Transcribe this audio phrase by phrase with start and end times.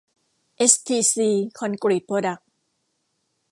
[0.57, 1.29] เอสทีซี
[1.59, 2.47] คอนกรีตโปรดัคท์